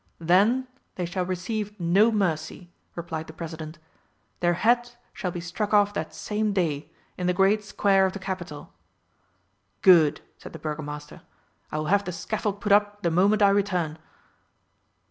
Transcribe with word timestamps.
"Then 0.17 0.67
they 0.95 1.05
shall 1.05 1.27
receive 1.27 1.79
no 1.79 2.11
mercy," 2.11 2.71
replied 2.95 3.27
the 3.27 3.33
President. 3.37 3.77
"Their 4.39 4.55
heads 4.55 4.97
shall 5.13 5.29
be 5.29 5.39
struck 5.41 5.75
off 5.75 5.93
that 5.93 6.11
same 6.11 6.53
day, 6.53 6.91
in 7.19 7.27
the 7.27 7.35
great 7.35 7.63
square 7.63 8.07
of 8.07 8.13
the 8.13 8.17
Capital." 8.17 8.73
"Good!" 9.83 10.21
said 10.39 10.53
the 10.53 10.57
Burgomaster. 10.57 11.21
"I 11.71 11.77
will 11.77 11.85
have 11.93 12.03
the 12.05 12.11
scaffold 12.11 12.59
put 12.61 12.71
up 12.71 13.03
the 13.03 13.11
moment 13.11 13.43
I 13.43 13.49
return." 13.49 13.99